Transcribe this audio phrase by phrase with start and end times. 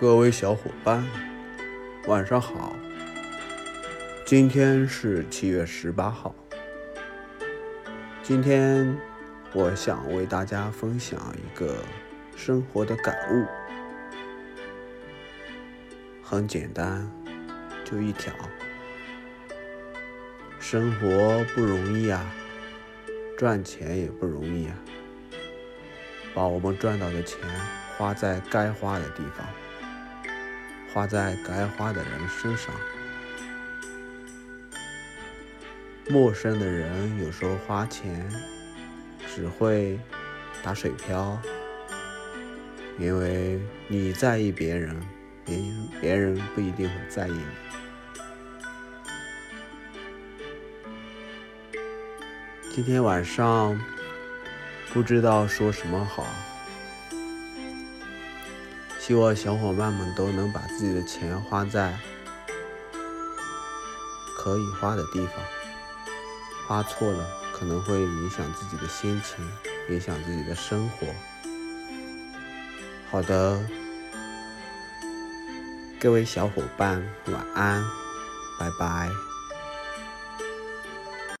[0.00, 1.04] 各位小伙伴，
[2.06, 2.76] 晚上好。
[4.24, 6.32] 今天是七月十八号。
[8.22, 8.96] 今天
[9.52, 11.82] 我想为大家分享一个
[12.36, 13.44] 生活的感悟，
[16.22, 17.10] 很简单，
[17.84, 18.32] 就一条：
[20.60, 22.24] 生活不容易啊，
[23.36, 24.76] 赚钱也不容易啊。
[26.36, 27.36] 把我们赚到的钱
[27.96, 29.44] 花在该花的地方。
[30.92, 32.74] 花在该花的人身上。
[36.10, 38.26] 陌生的人有时候花钱
[39.26, 40.00] 只会
[40.62, 41.38] 打水漂，
[42.98, 44.96] 因为你在意别人，
[45.44, 47.44] 别人别人不一定会在意你。
[52.70, 53.78] 今天晚上
[54.92, 56.26] 不知道说什么好。
[58.98, 61.98] 希望小伙伴们都能把自己的钱花在
[64.36, 65.34] 可以花的地方，
[66.66, 69.44] 花错了可能会影响自己的心情，
[69.88, 71.06] 影响自己的生活。
[73.10, 73.58] 好的，
[75.98, 77.82] 各位小伙伴，晚安，
[78.60, 79.27] 拜拜。